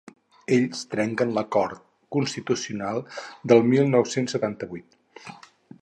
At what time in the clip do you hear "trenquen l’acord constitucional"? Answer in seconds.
0.93-2.99